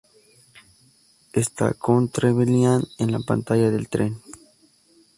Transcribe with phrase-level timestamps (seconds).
[1.31, 4.19] Está con Trevelyan en la pantalla del tren.